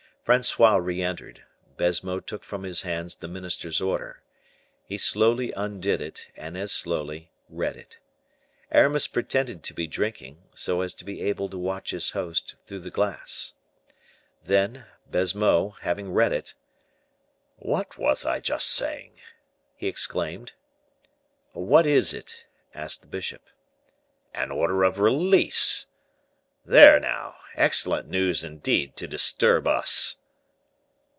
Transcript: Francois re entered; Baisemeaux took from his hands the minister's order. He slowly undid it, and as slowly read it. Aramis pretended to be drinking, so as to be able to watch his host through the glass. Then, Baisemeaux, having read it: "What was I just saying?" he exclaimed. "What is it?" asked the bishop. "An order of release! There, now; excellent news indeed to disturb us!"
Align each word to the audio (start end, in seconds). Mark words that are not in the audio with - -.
Francois 0.23 0.75
re 0.77 1.01
entered; 1.01 1.43
Baisemeaux 1.77 2.21
took 2.21 2.43
from 2.43 2.61
his 2.63 2.83
hands 2.83 3.15
the 3.15 3.27
minister's 3.27 3.81
order. 3.81 4.21
He 4.85 4.97
slowly 4.97 5.51
undid 5.53 5.99
it, 6.01 6.29
and 6.37 6.55
as 6.57 6.71
slowly 6.71 7.31
read 7.49 7.75
it. 7.75 7.97
Aramis 8.71 9.07
pretended 9.07 9.61
to 9.63 9.73
be 9.73 9.87
drinking, 9.87 10.43
so 10.53 10.81
as 10.81 10.93
to 10.93 11.03
be 11.05 11.21
able 11.21 11.49
to 11.49 11.57
watch 11.57 11.89
his 11.89 12.11
host 12.11 12.55
through 12.65 12.79
the 12.79 12.91
glass. 12.91 13.55
Then, 14.45 14.85
Baisemeaux, 15.09 15.71
having 15.81 16.13
read 16.13 16.31
it: 16.31 16.53
"What 17.57 17.97
was 17.97 18.23
I 18.23 18.39
just 18.39 18.69
saying?" 18.69 19.17
he 19.75 19.87
exclaimed. 19.87 20.53
"What 21.51 21.85
is 21.87 22.13
it?" 22.13 22.45
asked 22.73 23.01
the 23.01 23.07
bishop. 23.07 23.41
"An 24.35 24.49
order 24.51 24.83
of 24.83 24.99
release! 24.99 25.87
There, 26.63 27.01
now; 27.01 27.35
excellent 27.55 28.07
news 28.07 28.45
indeed 28.45 28.95
to 28.95 29.05
disturb 29.07 29.67
us!" 29.67 30.15